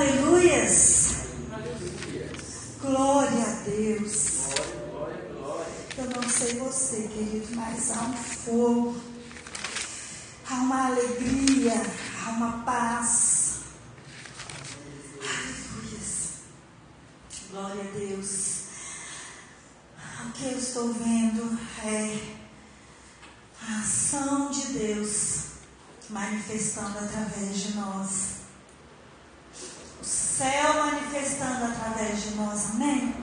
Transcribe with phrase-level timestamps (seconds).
[0.00, 1.14] aleluias.
[2.80, 4.48] Glória a Deus.
[5.98, 8.96] Eu não sei você, querido, mas há um fogo,
[10.48, 11.74] há uma alegria,
[12.24, 13.58] há uma paz.
[15.20, 16.30] Aleluias.
[17.50, 18.60] Glória a Deus.
[20.26, 22.18] O que eu estou vendo é
[23.68, 25.40] a ação de Deus
[26.08, 28.39] manifestando através de nós
[30.10, 32.70] céu manifestando através de nós.
[32.72, 33.14] Amém?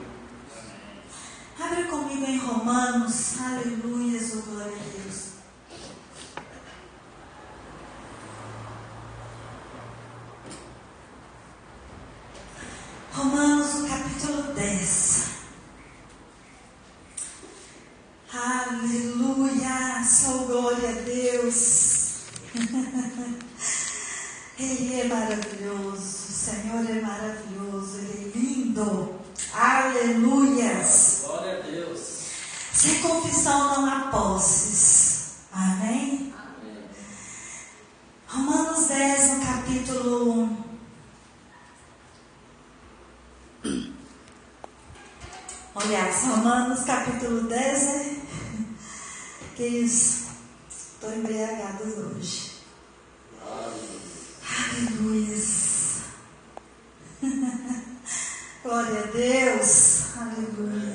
[1.60, 3.38] Abre comigo em Romanos.
[3.40, 5.28] Aleluia, oh glória a Deus.
[13.12, 15.28] Romanos, capítulo 10.
[18.32, 22.20] Aleluia, sou glória a Deus.
[24.58, 26.27] Ele é maravilhoso.
[26.48, 29.20] Senhor é maravilhoso, Ele é lindo.
[29.52, 31.24] Aleluias.
[31.26, 32.00] Glória a Deus.
[32.72, 35.32] Sem confissão não há posses.
[35.52, 36.32] Amém?
[36.38, 36.84] Amém.
[38.28, 40.64] Romanos 10, no capítulo 1.
[45.74, 48.16] Aliás, Romanos capítulo 10, né?
[49.54, 50.28] Que isso.
[50.70, 52.52] Estou embriagada hoje.
[53.42, 53.87] Aleluia.
[58.68, 60.14] Glória a Deus.
[60.14, 60.94] Aleluia.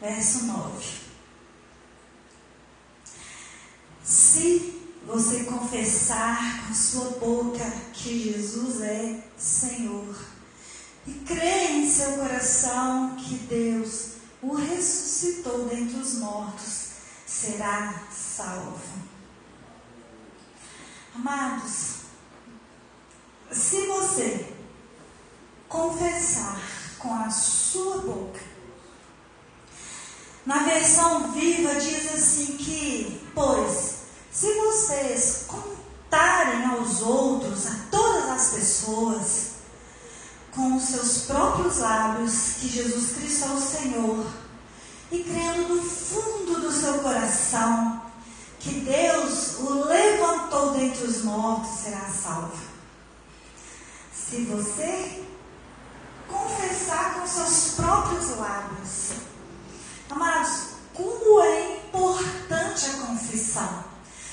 [0.00, 0.86] Verso 9.
[4.04, 10.16] Se você confessar com sua boca que Jesus é Senhor
[11.04, 14.10] e crer em seu coração que Deus
[14.40, 16.90] o ressuscitou dentre os mortos,
[17.26, 19.02] será salvo.
[21.12, 22.04] Amados,
[23.50, 24.53] se você
[25.74, 26.56] confessar
[27.00, 28.40] com a sua boca,
[30.46, 33.94] na versão viva diz assim que, pois,
[34.30, 39.50] se vocês contarem aos outros, a todas as pessoas,
[40.54, 44.26] com os seus próprios lábios que Jesus Cristo é o Senhor,
[45.10, 48.02] e crendo no fundo do seu coração
[48.60, 52.74] que Deus o levantou dentre os mortos, será salvo.
[54.12, 55.24] Se você
[56.28, 59.12] confessar com seus próprios lábios,
[60.10, 63.84] amados, como é importante a confissão.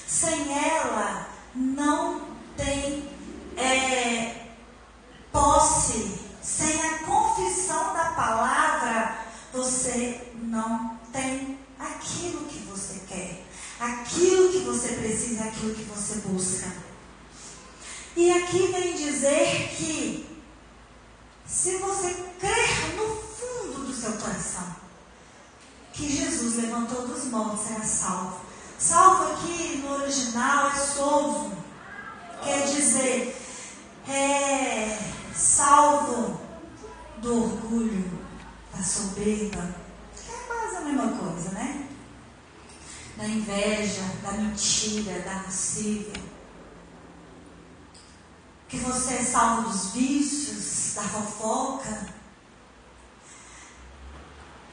[0.07, 2.21] Sem ela, não
[2.57, 3.09] tem
[3.57, 4.47] é,
[5.31, 6.19] posse.
[6.41, 13.45] Sem a confissão da palavra, você não tem aquilo que você quer,
[13.79, 16.71] aquilo que você precisa, aquilo que você busca.
[18.15, 20.40] E aqui vem dizer que
[21.51, 24.75] se você crer no fundo do seu coração
[25.91, 28.39] que Jesus levantou dos mortos, será salvo.
[28.79, 31.51] Salvo aqui no original é solvo,
[32.41, 33.35] quer dizer,
[34.07, 34.97] é
[35.35, 36.39] salvo
[37.17, 38.09] do orgulho,
[38.73, 39.75] da soberba,
[40.15, 41.87] que é quase a mesma coisa, né?
[43.17, 46.30] Da inveja, da mentira, da lascívia
[48.71, 52.07] que você é salvo dos vícios, da fofoca.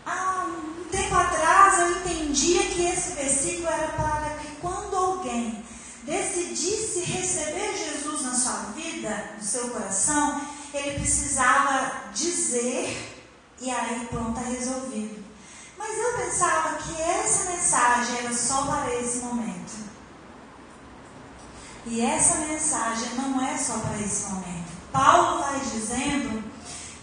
[0.06, 5.64] Há um tempo atrás eu entendia que esse versículo era para que quando alguém
[6.04, 10.42] decidisse receber Jesus na sua vida, no seu coração,
[10.72, 13.16] ele precisava dizer
[13.60, 15.24] e aí pronto, está resolvido.
[15.76, 19.87] Mas eu pensava que essa mensagem era só para esse momento.
[21.86, 24.68] E essa mensagem não é só para esse momento.
[24.92, 26.42] Paulo vai dizendo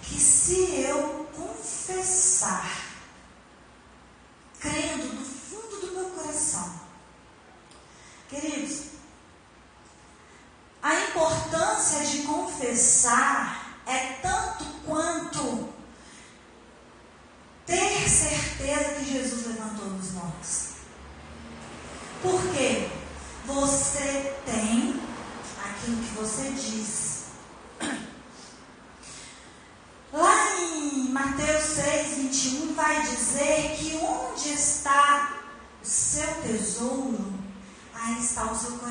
[0.03, 2.69] que se eu confessar,
[4.59, 6.73] crendo do fundo do meu coração,
[8.29, 8.85] queridos,
[10.81, 15.69] a importância de confessar é tanto quanto
[17.65, 20.75] ter certeza que Jesus levantou dos mortos.
[22.21, 22.89] Por quê?
[23.45, 24.99] você tem
[25.63, 27.25] aquilo que você diz.
[30.11, 35.41] Lá em Mateus 6, 21, vai dizer que onde está
[35.83, 36.27] o seu
[36.75, 37.33] tesouro,
[37.93, 38.84] aí está o seu.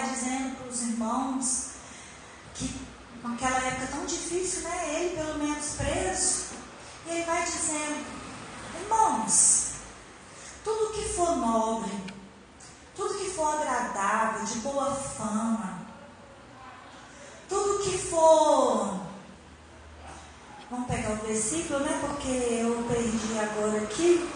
[0.00, 1.70] pai dizendo para os irmãos
[2.54, 2.80] que
[3.22, 4.94] naquela época tão difícil, né?
[4.94, 6.44] Ele pelo menos preso.
[7.06, 8.06] E ele vai dizendo,
[8.82, 9.72] irmãos,
[10.64, 11.92] tudo que for nobre,
[12.96, 15.80] tudo que for agradável, de boa fama,
[17.48, 19.00] tudo que for.
[20.70, 21.98] Vamos pegar o versículo, né?
[22.00, 24.30] Porque eu perdi agora aqui.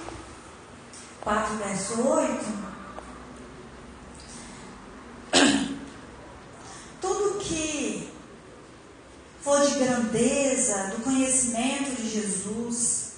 [1.23, 2.74] 4, verso 8.
[9.95, 13.13] grandeza, do conhecimento de Jesus.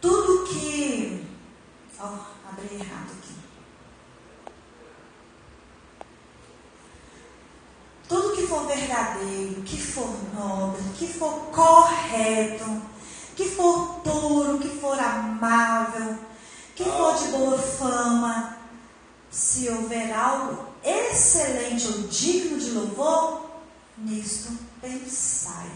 [0.00, 1.24] Tudo que.
[2.00, 3.34] Ó, oh, abri errado aqui.
[8.08, 12.82] Tudo que for verdadeiro, que for nobre, que for correto,
[13.36, 16.18] que for puro, que for amável,
[16.74, 18.56] que for de boa fama,
[19.30, 23.50] se houver algo excelente ou digno de louvor,
[23.98, 25.70] nisto pensai.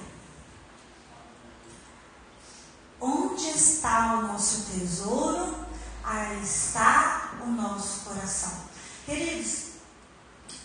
[3.01, 5.55] Onde está o nosso tesouro,
[6.05, 8.53] aí está o nosso coração.
[9.05, 9.73] Queridos,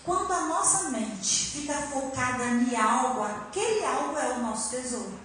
[0.04, 5.20] quando a nossa mente fica focada em algo, aquele algo é o nosso tesouro.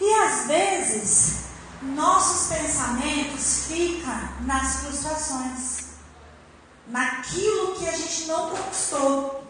[0.00, 1.46] E às vezes,
[1.82, 5.84] nossos pensamentos ficam nas frustrações,
[6.86, 9.45] naquilo que a gente não conquistou,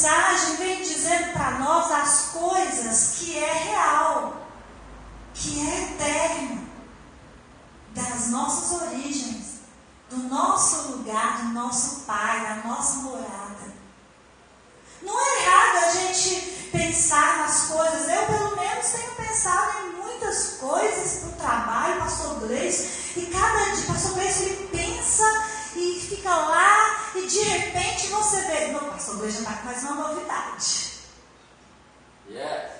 [0.00, 4.46] mensagem vem dizendo para nós as coisas que é real,
[5.34, 6.66] que é eterno,
[7.94, 9.60] das nossas origens,
[10.08, 13.74] do nosso lugar, do nosso Pai, da nossa morada.
[15.02, 18.08] Não é errado a gente pensar nas coisas.
[18.08, 23.70] Eu, pelo menos, tenho pensado em muitas coisas para o trabalho, pastor Gleice, e cada
[23.74, 25.49] dia, pastor Gleice, ele pensa
[25.80, 29.82] e fica lá, e de repente você vê, meu pastor Gleice já está com mais
[29.82, 30.90] uma novidade.
[32.28, 32.70] Yes.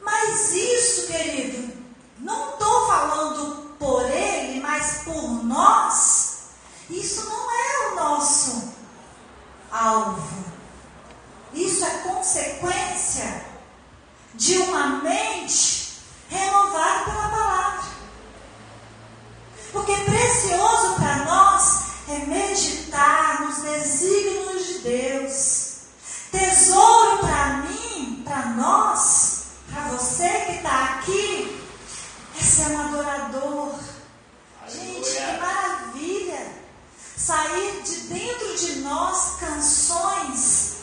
[0.00, 1.72] Mas isso, querido,
[2.18, 6.40] não estou falando por ele, mas por nós.
[6.88, 8.72] Isso não é o nosso
[9.70, 10.44] alvo.
[11.52, 13.44] Isso é consequência
[14.34, 17.90] de uma mente renovada pela palavra.
[19.72, 25.70] Porque precioso para nós é meditar nos desígnios de Deus.
[26.32, 31.62] Tesouro para mim, para nós, para você que está aqui,
[32.38, 33.74] é ser um adorador.
[34.68, 36.60] Gente, que maravilha!
[37.16, 40.76] Sair de dentro de nós canções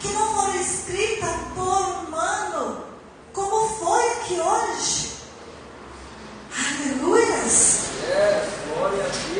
[0.00, 2.84] que não foram escritas por humano,
[3.32, 5.12] como foi aqui hoje.
[6.56, 7.92] Aleluias!
[8.02, 9.31] Yes, glória a Deus.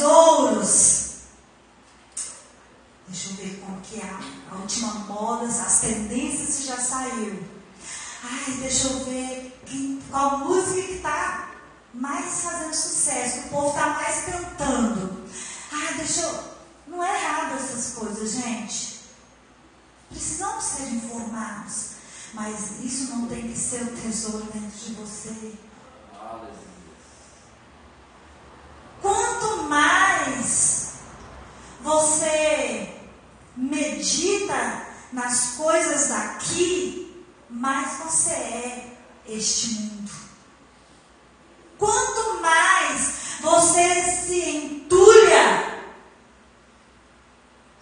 [0.00, 1.10] Tesouros,
[3.06, 7.44] deixa eu ver como que é a, a última moda, as tendências que já saiu.
[8.24, 11.50] Ai, deixa eu ver quem, qual música que está
[11.92, 15.24] mais fazendo sucesso, o povo está mais cantando.
[15.70, 16.50] Ai, deixa eu.
[16.86, 19.00] Não é errado essas coisas, gente.
[20.08, 21.90] Precisamos ser informados.
[22.32, 25.58] Mas isso não tem que ser o tesouro dentro de você.
[31.82, 32.94] você
[33.56, 38.96] medita nas coisas daqui, mais você é
[39.26, 40.10] este mundo.
[41.78, 45.80] Quanto mais você se entulha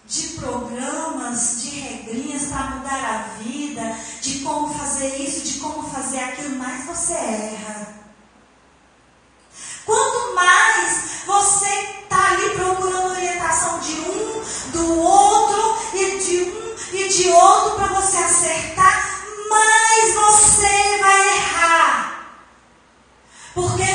[0.05, 6.19] de programas, de regrinhas para mudar a vida, de como fazer isso, de como fazer
[6.19, 7.48] aquilo, mais você é.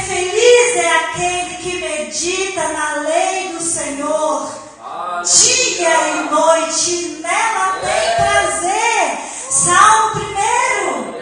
[0.06, 4.64] Feliz é aquele que medita na lei do Senhor.
[5.24, 9.18] Dia e noite nela tem prazer.
[9.50, 11.14] Salmo primeiro.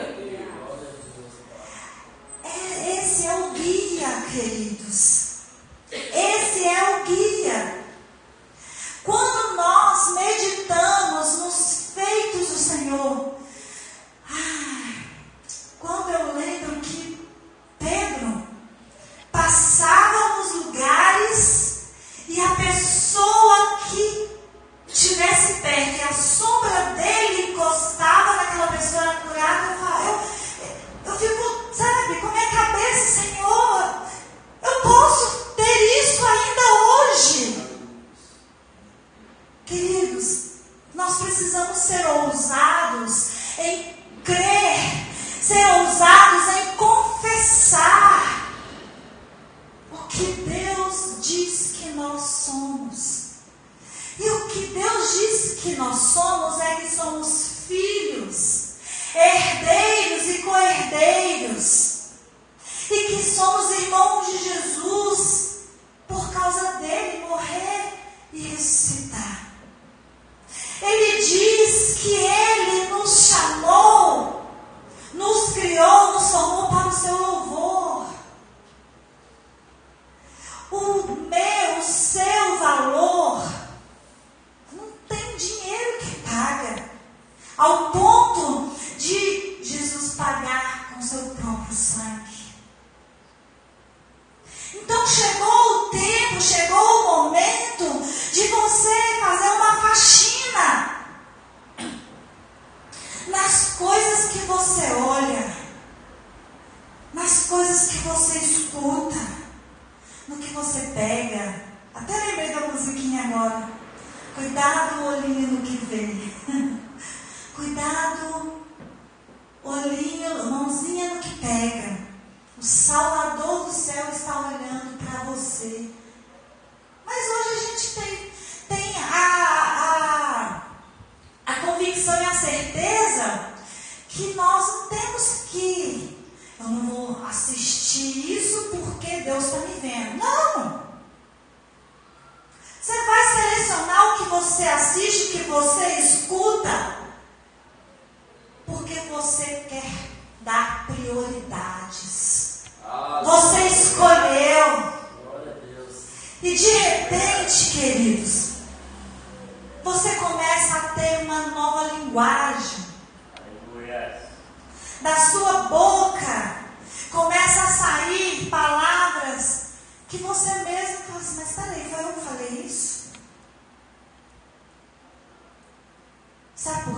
[2.44, 4.71] É, esse é o guia, querido.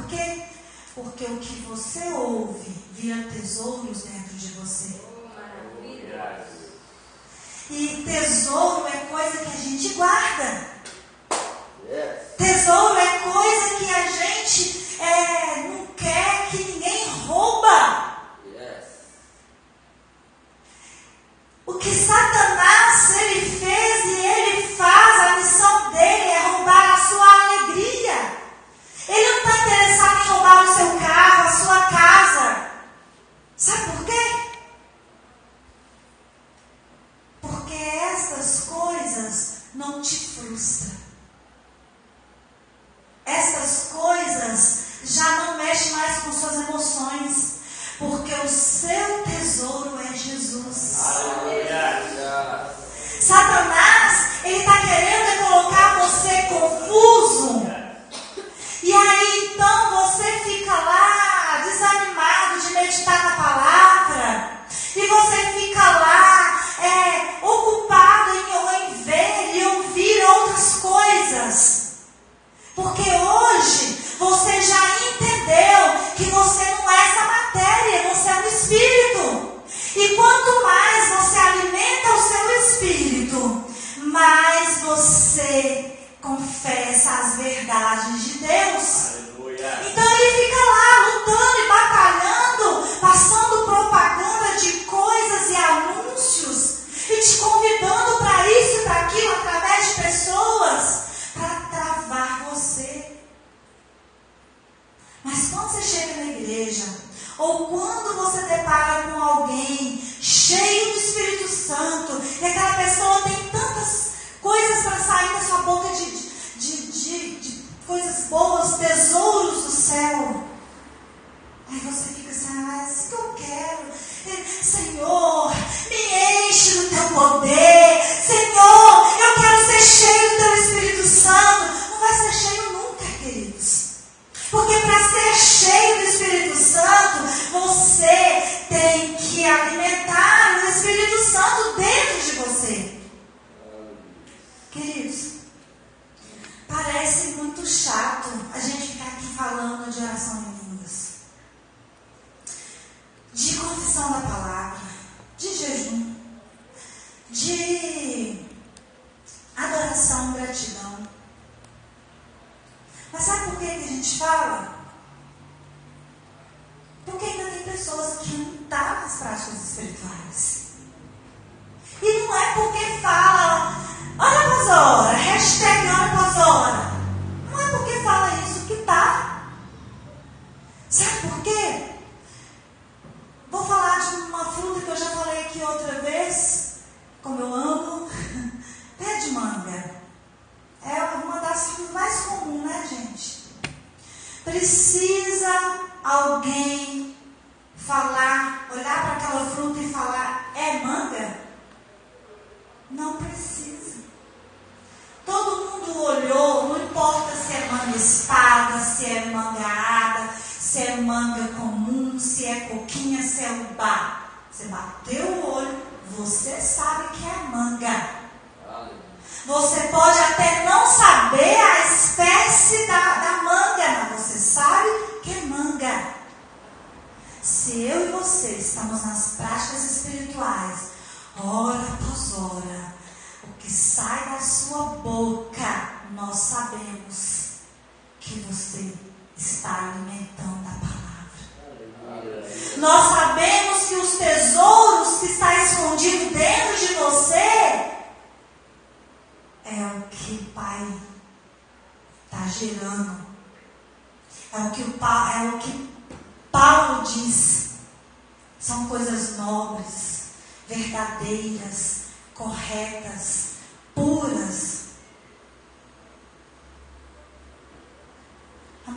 [0.05, 0.43] Por quê?
[0.95, 5.01] Porque o que você ouve vira tesouros dentro de você.
[7.71, 10.67] E tesouro é coisa que a gente guarda.
[12.37, 18.19] Tesouro é coisa que a gente é, não quer que ninguém rouba.
[21.67, 23.94] O que Satanás ele fez
[30.63, 32.64] o seu carro, a sua casa.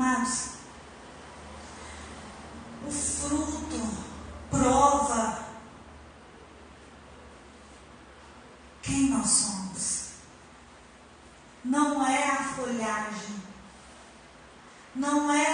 [0.07, 0.49] amados,
[2.85, 3.97] o fruto
[4.49, 5.45] prova
[8.81, 10.07] quem nós somos.
[11.65, 13.43] Não é a folhagem,
[14.95, 15.46] não é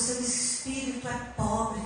[0.00, 1.82] seu espírito é pobre.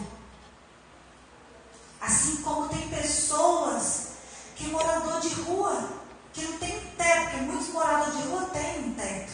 [2.01, 4.09] Assim como tem pessoas
[4.57, 5.89] que morador de rua,
[6.33, 9.33] que não tem teto, porque muitos moradores de rua têm um teto.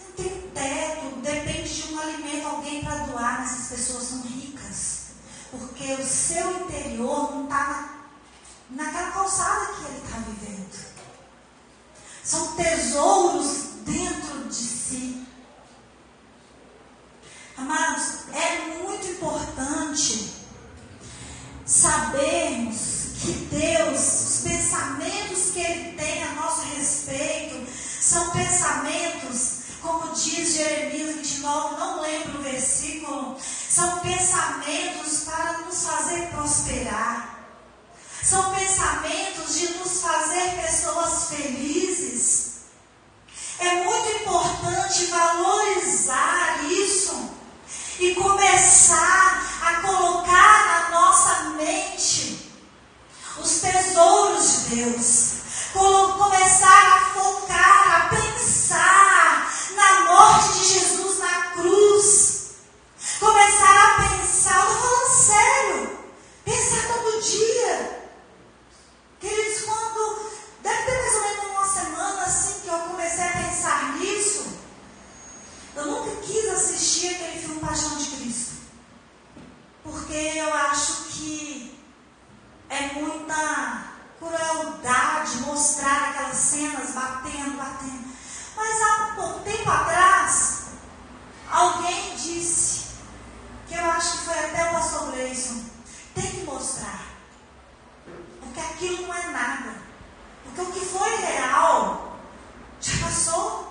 [0.00, 4.98] Não tem teto, depende de um alimento, alguém para doar, mas essas pessoas são ricas.
[5.50, 7.98] Porque o seu interior não está
[8.70, 10.88] naquela calçada que ele está vivendo.
[12.22, 14.27] São tesouros dentro
[19.98, 20.38] importante
[21.66, 22.78] sabermos
[23.20, 27.66] que Deus, os pensamentos que Ele tem a nosso respeito,
[28.00, 36.28] são pensamentos, como diz Jeremias 29, não lembro o versículo, são pensamentos para nos fazer
[36.28, 37.34] prosperar.
[38.22, 42.48] São pensamentos de nos fazer pessoas felizes.
[43.58, 47.37] É muito importante valorizar isso
[48.00, 52.52] e começar a colocar na nossa mente
[53.40, 55.38] os tesouros de Deus.
[55.72, 62.38] Começar a focar, a pensar na morte de Jesus na cruz.
[63.18, 65.98] Começar a pensar, eu falando sério,
[66.44, 68.10] pensar todo dia.
[69.20, 70.30] Queridos, quando
[70.62, 74.46] deve ter mais ou menos uma semana assim que eu comecei a pensar nisso,
[75.76, 78.52] eu nunca quis assistir aquele filme Paixão de Cristo.
[79.84, 81.78] Porque eu acho que
[82.68, 88.08] é muita crueldade mostrar aquelas cenas batendo, batendo.
[88.56, 90.64] Mas há pouco tempo atrás,
[91.50, 92.88] alguém disse,
[93.68, 95.64] que eu acho que foi até o pastor Gleison,
[96.14, 97.06] tem que mostrar.
[98.40, 99.74] Porque aquilo não é nada.
[100.44, 102.18] Porque o que foi real
[102.80, 103.68] já passou.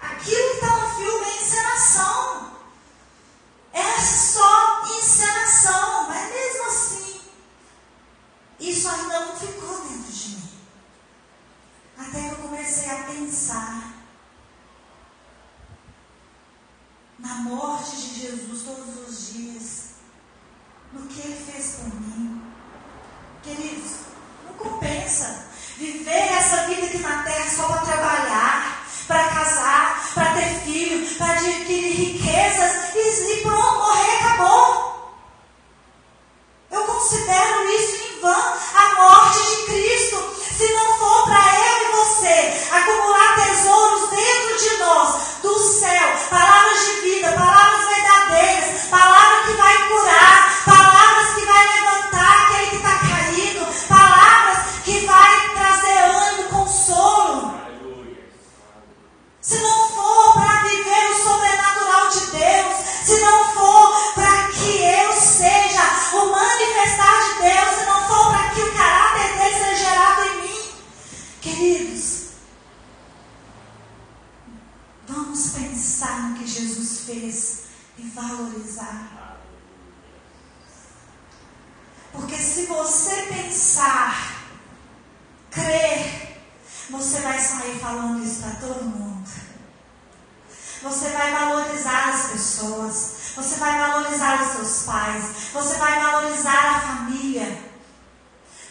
[0.00, 1.23] Aquilo que está no filme
[1.94, 2.50] encenação.
[3.72, 6.08] É só encenação.
[6.08, 7.20] Mas mesmo assim,
[8.60, 10.50] isso ainda não ficou dentro de mim.
[11.98, 13.94] Até que eu comecei a pensar
[17.18, 19.84] na morte de Jesus todos os dias,
[20.92, 22.42] no que ele fez por mim.
[23.42, 23.92] Queridos,
[24.44, 30.60] não compensa viver essa vida aqui na terra só para trabalhar, para casar, para ter
[30.64, 34.94] filho, para adquirir riquezas e, e pronto, morrer, acabou.
[36.70, 40.34] Eu considero isso em vão a morte de Cristo.
[40.56, 46.86] Se não for para eu e você acumular tesouros dentro de nós, do céu, palavras
[46.86, 52.98] de vida, palavras verdadeiras, palavras que vai curar, palavras que vai levantar aquele que está
[52.98, 57.54] caído, palavras que vai trazer ânimo, consolo.
[59.44, 65.12] Se não for para viver o sobrenatural de Deus, se não for para que eu
[65.20, 65.82] seja
[66.14, 70.42] o manifestar de Deus, se não for para que o caráter dele seja gerado em
[70.42, 70.72] mim,
[71.42, 72.28] queridos,
[75.06, 77.64] vamos pensar no que Jesus fez
[77.98, 79.36] e valorizar.
[82.12, 84.46] Porque se você pensar,
[85.50, 86.24] crer,
[86.88, 89.14] você vai sair falando isso para todo mundo.
[90.84, 93.14] Você vai valorizar as pessoas.
[93.36, 95.24] Você vai valorizar os seus pais.
[95.54, 97.58] Você vai valorizar a família.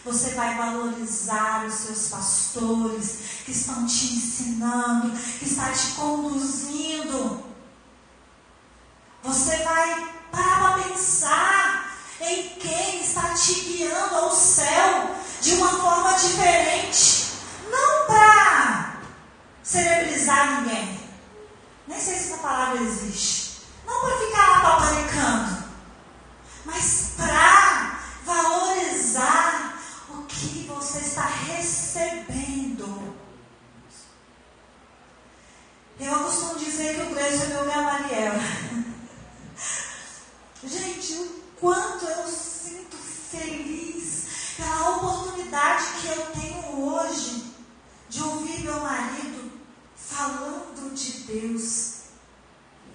[0.04, 7.44] Você vai valorizar os seus pastores que estão te ensinando, que estão te conduzindo.
[9.24, 16.12] Você vai parar para pensar em quem está te guiando ao céu de uma forma
[16.12, 17.32] diferente.
[17.70, 19.00] Não para
[19.64, 21.04] celebrizar ninguém.
[21.86, 23.62] Nem sei se essa palavra existe.
[23.86, 25.64] Não para ficar lá paparicando.
[26.64, 29.78] Mas para valorizar
[30.10, 33.14] o que você está recebendo.
[36.00, 38.34] Eu costumo dizer que o Gleison é meu Gamaliel.
[40.64, 47.54] Gente, o quanto eu sinto feliz pela oportunidade que eu tenho hoje
[48.08, 49.52] de ouvir meu marido
[49.94, 52.04] falando de Deus,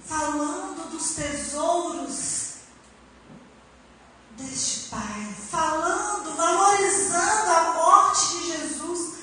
[0.04, 2.54] falando dos tesouros
[4.36, 9.20] deste Pai, falando, valorizando a morte de Jesus.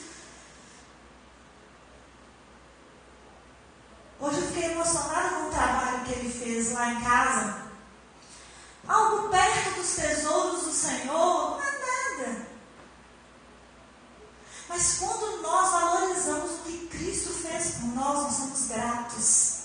[4.21, 7.67] Hoje eu fiquei emocionada com o trabalho que ele fez lá em casa.
[8.87, 12.47] Algo perto dos tesouros do Senhor não é nada.
[14.69, 19.57] Mas quando nós valorizamos o que Cristo fez por nós, nós somos gratos.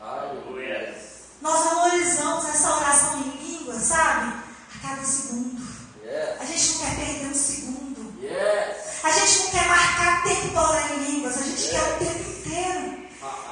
[0.00, 1.00] Aleluia.
[1.40, 4.34] Nós valorizamos essa oração em língua, sabe?
[4.74, 5.62] A cada segundo.
[6.04, 6.40] Yes.
[6.40, 8.22] A gente não quer perder um segundo.
[8.22, 9.04] Yes.
[9.04, 11.38] A gente não quer marcar tempo para orar em línguas.
[11.38, 13.00] A gente quer o tempo inteiro.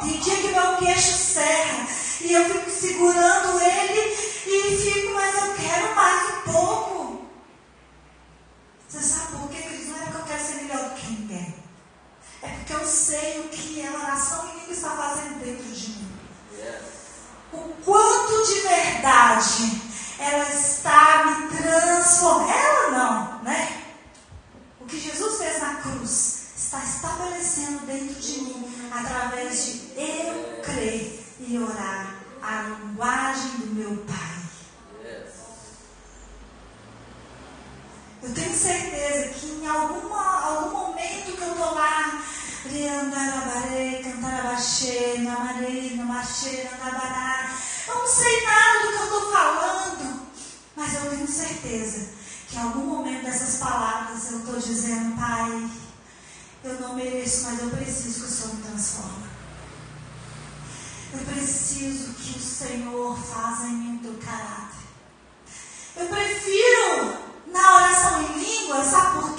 [0.00, 1.86] Tem dia que meu queixo serra
[2.20, 4.00] e eu fico segurando ele
[4.46, 7.28] e fico, mas eu quero mais um pouco.
[8.88, 9.88] Você sabe por quê, queridos?
[9.88, 11.54] Não é porque eu quero ser melhor do que ninguém.
[12.42, 16.18] É porque eu sei o que a oração em língua está fazendo dentro de mim.
[16.54, 16.82] Yes.
[17.52, 19.82] O quanto de verdade
[20.18, 22.50] ela está me transformando.
[22.50, 23.82] Ela não, né?
[24.80, 28.08] O que Jesus fez na cruz está estabelecendo dentro
[28.90, 34.38] através de eu crer e orar a linguagem do meu Pai.
[38.20, 42.20] Eu tenho certeza que em alguma, algum momento que eu estou lá,
[42.57, 42.57] Riandarabaré, Cantarabaxê, Namarei, Namaxê, Nandabará,
[47.88, 50.20] eu não sei nada do que eu estou falando,
[50.76, 52.08] mas eu tenho certeza
[52.48, 55.70] que em algum momento dessas palavras eu estou dizendo, Pai,
[56.64, 59.28] eu não mereço, mas eu preciso que o Senhor me transforme.
[61.12, 64.78] Eu preciso que o Senhor faça em mim o teu caráter.
[65.96, 69.37] Eu prefiro na oração em língua, sabe por quê?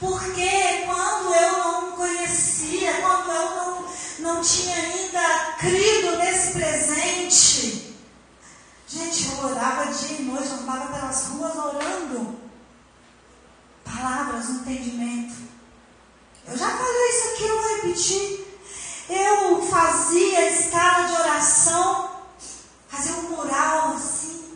[0.00, 3.86] Porque quando eu não conhecia, quando eu não,
[4.20, 7.96] não tinha ainda crido nesse presente,
[8.86, 12.38] gente, eu orava dia e noite, eu andava pelas ruas orando.
[13.84, 15.34] Palavras, entendimento.
[16.46, 18.48] Eu já falei isso aqui, eu vou repetir.
[19.08, 22.10] Eu fazia escala de oração,
[22.88, 24.54] fazia um mural assim,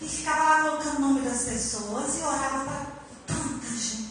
[0.00, 2.86] e ficava lá colocando o nome das pessoas e orava para
[3.26, 4.03] tanta gente.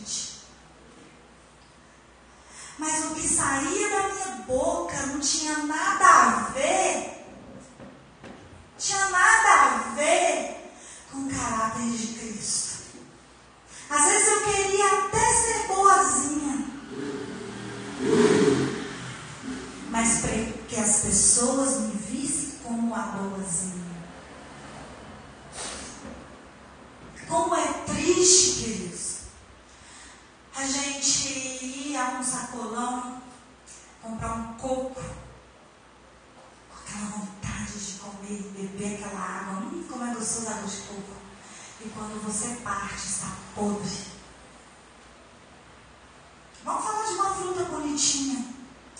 [2.83, 7.25] Mas o que saía da minha boca não tinha nada a ver,
[8.77, 10.69] tinha nada a ver
[11.09, 12.79] com o caráter de Cristo.
[13.89, 16.65] Às vezes eu queria até ser boazinha.
[19.89, 23.93] Mas para que as pessoas me vissem como a boazinha.
[27.29, 29.13] Como é triste, queridos.
[30.53, 33.21] A gente ia a um sacolão
[34.01, 35.01] comprar um coco,
[36.69, 39.53] com aquela vontade de comer e beber aquela água.
[39.63, 41.15] Hum, como é gostoso a água de coco.
[41.81, 44.13] E quando você parte, está podre.
[46.63, 48.45] Vamos falar de uma fruta bonitinha,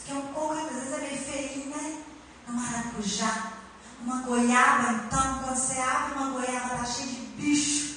[0.03, 2.03] que é um coco, às vezes é meio feio, né?
[2.49, 3.53] Um maracujá.
[4.01, 7.95] Uma goiaba, então, quando você abre uma goiaba, está cheia de bicho.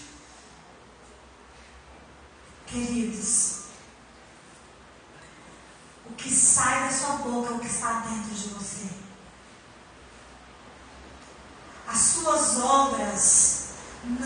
[2.67, 3.56] Queridos,
[6.17, 8.87] que sai da sua boca é o que está dentro de você.
[11.87, 13.69] As suas obras,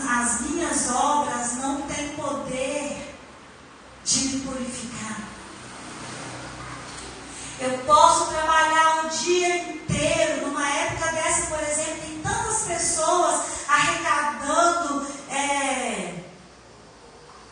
[0.09, 3.15] as minhas obras não têm poder
[4.03, 5.17] de me purificar.
[7.59, 15.07] Eu posso trabalhar o dia inteiro, numa época dessa, por exemplo, tem tantas pessoas arrecadando.
[15.29, 16.21] É,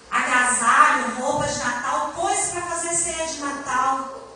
[0.09, 4.28] agasalho, roupa de Natal, coisas para fazer ceia de Natal.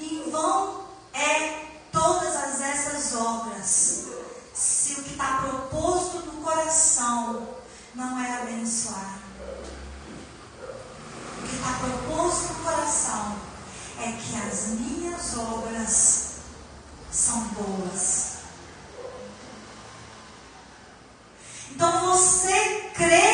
[0.00, 4.06] Em vão é todas as, essas obras,
[4.54, 7.48] se o que está proposto no coração
[7.94, 9.18] não é abençoar.
[11.38, 13.36] O que está proposto no coração
[13.98, 16.28] é que as minhas obras
[17.10, 18.38] são boas.
[21.70, 23.27] Então você crê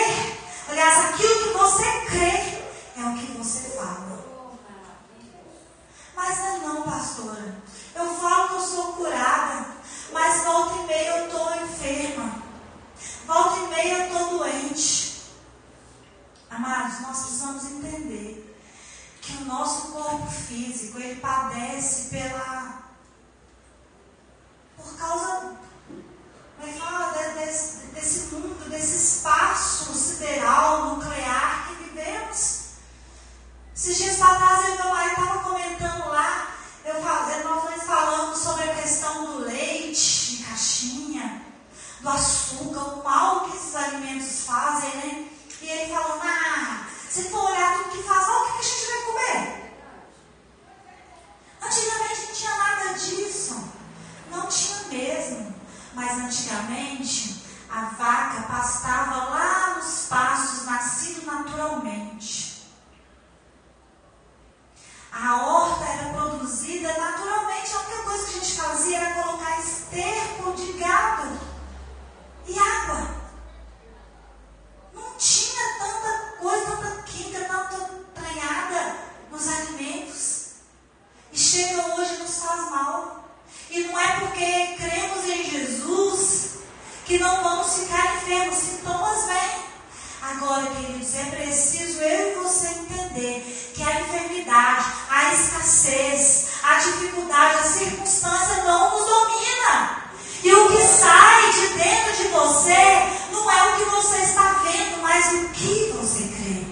[90.30, 97.58] Agora, queridos, é preciso eu e você entender que a enfermidade, a escassez, a dificuldade,
[97.58, 100.04] a circunstância não nos domina.
[100.42, 105.02] E o que sai de dentro de você não é o que você está vendo,
[105.02, 106.64] mas o que você crê.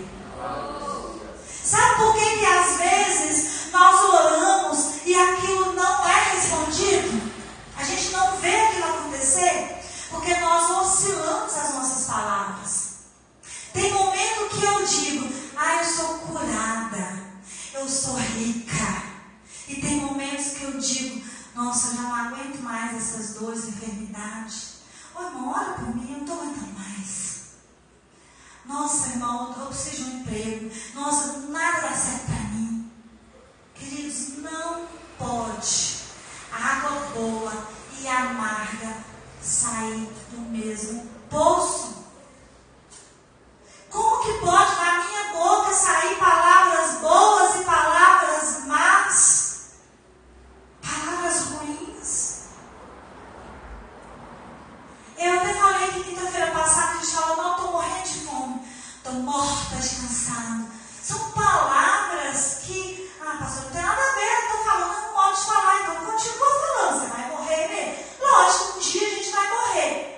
[1.62, 7.20] Sabe por que, que às vezes nós oramos e aquilo não é respondido?
[7.78, 9.78] A gente não vê aquilo acontecer
[10.10, 12.81] porque nós oscilamos as nossas palavras.
[13.72, 17.24] Tem momento que eu digo, ah, eu sou curada,
[17.74, 19.02] eu sou rica.
[19.68, 24.82] E tem momentos que eu digo, nossa, eu já não aguento mais essas dores, enfermidades.
[25.14, 27.42] Uma irmão, ora por mim, eu não estou aguentando mais.
[28.64, 30.70] Nossa, irmão, eu preciso de um emprego.
[30.94, 32.90] Nossa, nada dá certo para mim.
[33.74, 34.86] Queridos, não
[35.18, 36.02] pode
[36.52, 37.66] a água boa
[38.00, 38.96] e amarga
[39.42, 42.01] sair do mesmo poço.
[43.92, 49.72] Como que pode na minha boca sair palavras boas e palavras más?
[50.80, 52.42] Palavras ruins?
[55.18, 58.66] Eu até falei que quinta-feira passada gente falou, não, estou morrendo de fome,
[58.96, 60.66] estou morta de cansado.
[61.02, 65.80] São palavras que, ah, pastor, não tem nada a ver, estou falando, não pode falar,
[65.82, 68.04] então continua falando, você vai morrer mesmo.
[68.20, 70.11] Lógico, um dia a gente vai morrer.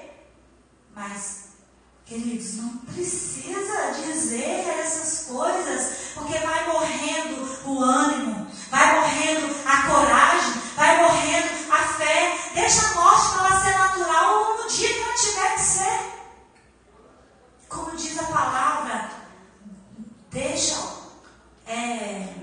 [2.06, 10.60] Queridos, não precisa dizer essas coisas, porque vai morrendo o ânimo, vai morrendo a coragem,
[10.76, 12.38] vai morrendo a fé.
[12.52, 16.00] Deixa a morte para ela ser natural no dia que ela tiver que ser.
[17.70, 19.10] Como diz a palavra,
[20.30, 20.76] deixa
[21.66, 22.34] é,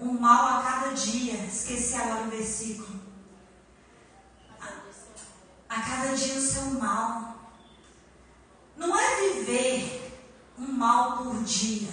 [0.00, 1.34] um mal a cada dia.
[1.46, 3.04] Esqueci agora o versículo
[5.74, 7.34] a cada dia o seu mal.
[8.76, 10.12] Não é viver
[10.58, 11.88] um mal por dia.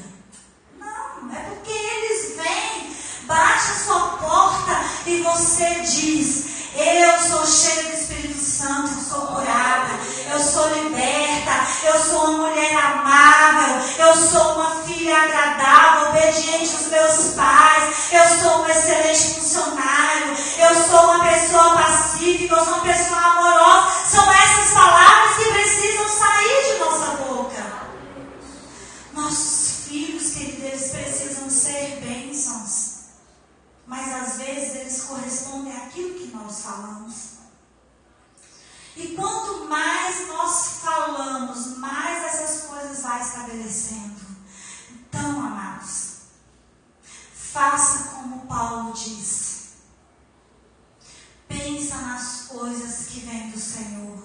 [0.78, 2.96] Não, é porque eles vêm,
[3.26, 6.46] bate a sua porta e você diz:
[6.76, 9.94] Eu sou cheia do Espírito Santo, eu sou curada,
[10.32, 11.52] eu sou liberta,
[11.84, 18.40] eu sou uma mulher amável, eu sou uma filha agradável, obediente aos meus pais, eu
[18.40, 23.92] sou um excelente funcionário, eu sou uma pessoa pacífica, eu sou uma pessoa amorosa.
[24.10, 27.64] São essas palavras que precisam sair de nossa boca.
[29.14, 32.92] Nossos filhos, queridos, eles precisam ser bênçãos.
[33.88, 37.32] Mas às vezes eles correspondem àquilo que nós falamos.
[38.96, 44.22] E quanto mais nós falamos, mais essas coisas vai estabelecendo.
[44.92, 46.22] Então, amados,
[47.34, 49.52] faça como Paulo diz.
[51.48, 54.21] Pensa nas coisas que vêm do Senhor.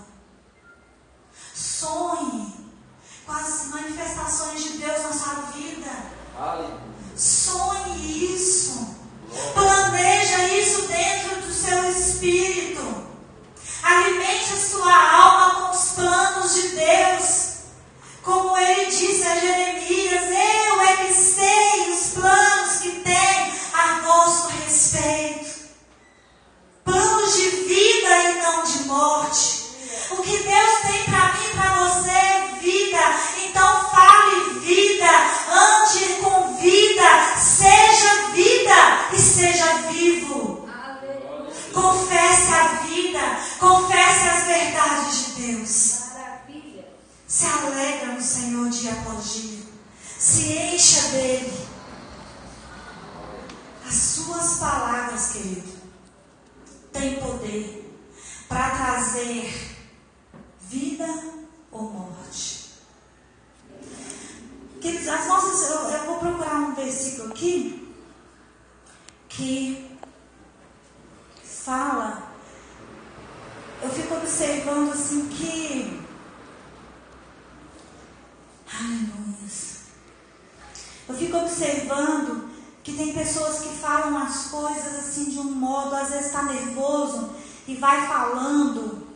[85.77, 87.31] Modo, às vezes está nervoso
[87.67, 89.07] e vai falando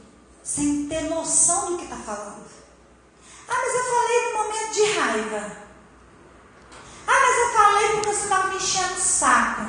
[0.42, 2.44] sem ter noção do que está falando.
[3.48, 5.56] Ah, mas eu falei no momento de raiva.
[7.06, 9.62] Ah, mas eu falei porque você estava me enchendo o saco.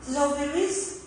[0.00, 1.02] Vocês já ouviram isso?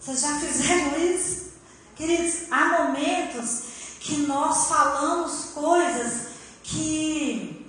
[0.00, 1.52] Vocês já fizeram isso?
[1.96, 3.62] Queridos, há momentos
[4.00, 6.28] que nós falamos coisas
[6.62, 7.61] que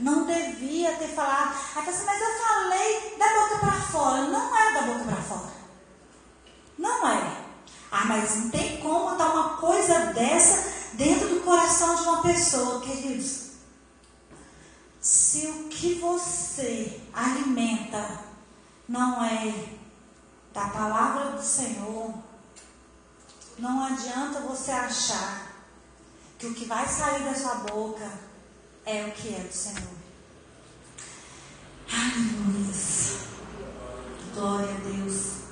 [0.00, 1.56] não devia ter falado.
[1.76, 4.22] A pessoa, mas eu falei da boca para fora.
[4.22, 5.52] Não é da boca para fora.
[6.78, 7.44] Não é.
[7.90, 12.80] Ah, mas não tem como botar uma coisa dessa dentro do coração de uma pessoa,
[12.80, 13.50] queridos.
[15.00, 18.20] Se o que você alimenta
[18.88, 19.68] não é
[20.52, 22.14] da palavra do Senhor,
[23.58, 25.52] não adianta você achar
[26.38, 28.10] que o que vai sair da sua boca
[28.86, 30.04] é o que é do Senhor.
[31.92, 32.74] Aleluia.
[34.34, 35.44] Glória a Deus.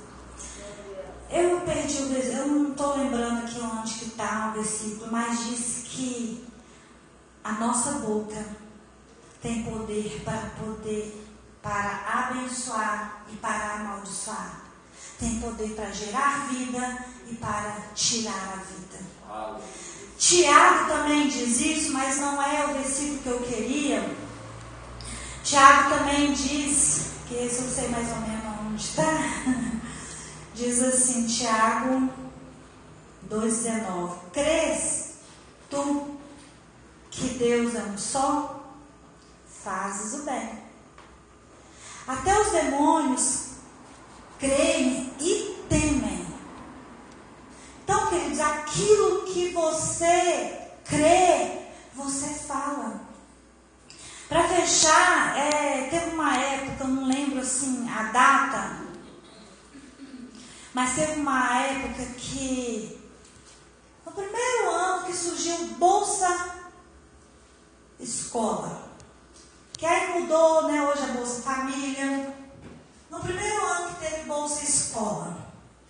[1.30, 5.44] Eu perdi o versículo, eu não estou lembrando aqui onde que está o versículo, mas
[5.46, 6.46] diz que
[7.42, 8.44] a nossa boca
[9.40, 11.22] tem poder para poder
[11.62, 14.62] para abençoar e para amaldiçoar.
[15.18, 18.98] Tem poder para gerar vida e para tirar a vida.
[20.22, 24.08] Tiago também diz isso, mas não é o versículo que eu queria.
[25.42, 29.02] Tiago também diz, que esse eu sei mais ou menos onde está.
[30.54, 32.08] Diz assim, Tiago
[33.28, 35.14] 2,19: Crês
[35.68, 36.16] tu
[37.10, 38.64] que Deus é um só?
[39.64, 40.50] Fazes o bem.
[42.06, 43.46] Até os demônios
[44.38, 45.41] creem e.
[47.93, 51.59] Então, queridos, aquilo que você crê,
[51.93, 53.03] você fala.
[54.30, 58.80] Para fechar, é, teve uma época, eu não lembro assim a data,
[60.72, 62.99] mas teve uma época que,
[64.07, 66.62] no primeiro ano que surgiu Bolsa
[68.01, 68.88] Escola,
[69.74, 72.34] que aí mudou, né, hoje a Bolsa Família.
[73.11, 75.36] No primeiro ano que teve Bolsa Escola,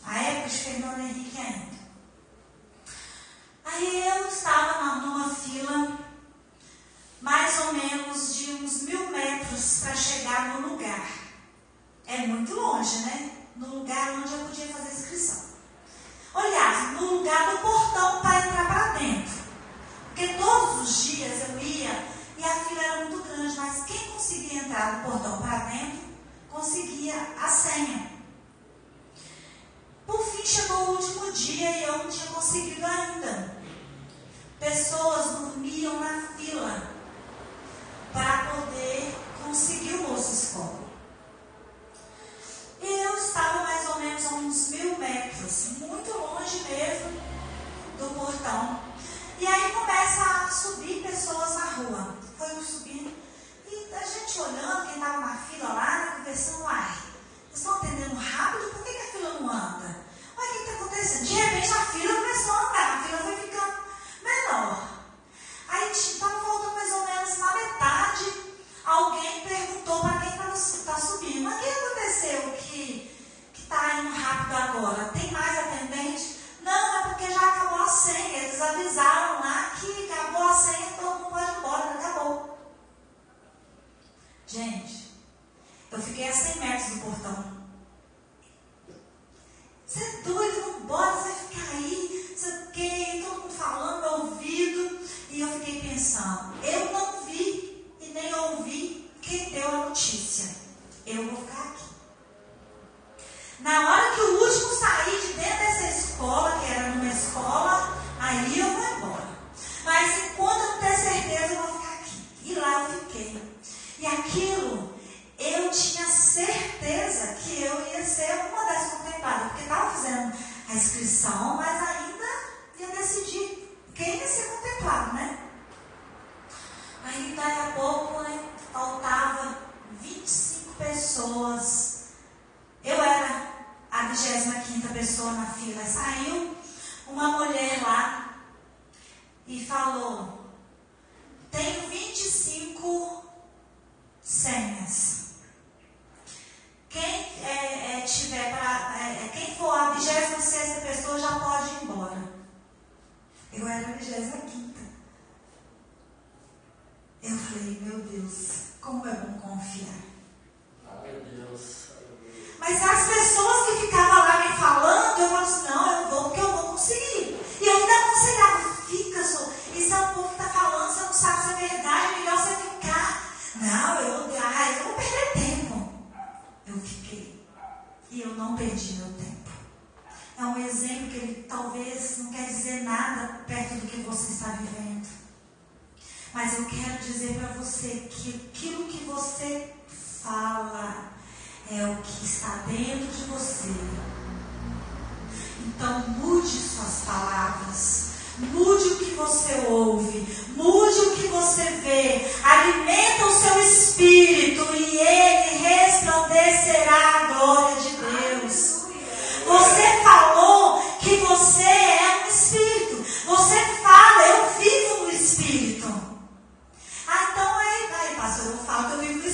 [0.04, 1.71] a época de Fernando Henrique ainda.
[3.64, 5.98] Aí eu estava numa fila,
[7.20, 11.08] mais ou menos de uns mil metros para chegar no lugar.
[12.06, 13.42] É muito longe, né?
[13.56, 15.52] no lugar onde eu podia fazer inscrição.
[16.34, 19.42] Aliás, no lugar do portão para entrar para dentro.
[20.08, 22.06] Porque todos os dias eu ia
[22.38, 26.00] e a fila era muito grande, mas quem conseguia entrar no portão para dentro
[26.50, 28.11] conseguia a senha.
[30.06, 33.56] Por fim chegou o último dia e eu não tinha conseguido ainda.
[34.58, 36.90] Pessoas dormiam na fila
[38.12, 40.82] para poder conseguir o moço escola.
[42.80, 47.10] Eu estava mais ou menos a uns mil metros, muito longe mesmo
[47.98, 48.80] do portão.
[49.38, 52.16] E aí começa a subir pessoas na rua.
[52.36, 53.12] Foi subindo.
[53.68, 57.01] E a gente olhando, quem estava na fila lá, né, conversando, uai,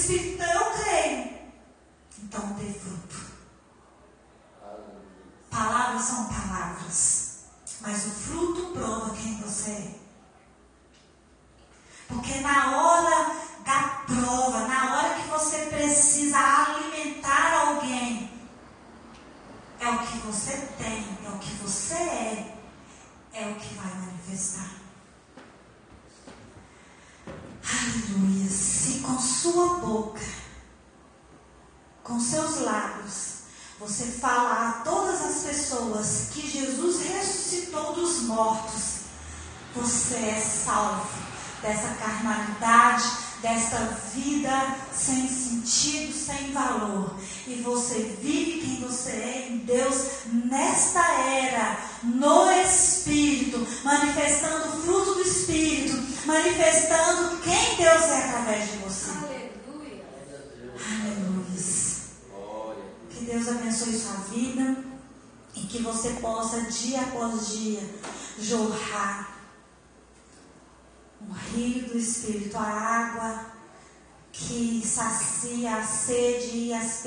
[0.09, 0.48] que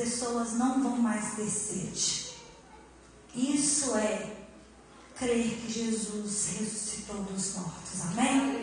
[0.02, 2.32] pessoas não vão mais ter sede.
[3.36, 4.36] Isso é
[5.16, 8.02] crer que Jesus ressuscitou dos mortos.
[8.02, 8.61] Amém?